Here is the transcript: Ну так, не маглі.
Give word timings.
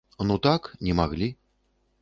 Ну 0.29 0.37
так, 0.47 0.71
не 0.85 0.97
маглі. 1.01 1.29